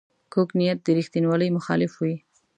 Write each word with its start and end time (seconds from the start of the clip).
کوږ 0.33 0.49
نیت 0.57 0.79
د 0.83 0.87
ریښتینولۍ 0.97 1.49
مخالف 1.57 1.91
وي 2.01 2.15